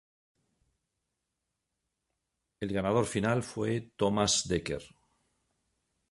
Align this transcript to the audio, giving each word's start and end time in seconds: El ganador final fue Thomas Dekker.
El 2.59 2.73
ganador 2.73 3.05
final 3.05 3.43
fue 3.43 3.91
Thomas 3.95 4.47
Dekker. 4.47 4.81